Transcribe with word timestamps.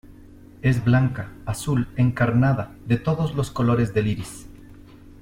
es 0.63 0.83
blanca, 0.83 1.29
azul, 1.45 1.87
encarnada, 1.95 2.75
de 2.87 2.97
todos 2.97 3.35
los 3.35 3.51
colores 3.51 3.93
del 3.93 4.07
iris. 4.07 4.47